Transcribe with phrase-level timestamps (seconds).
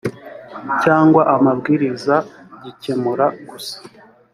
[0.83, 2.15] cyangwa amabwiriza
[2.63, 3.77] gikemura gusa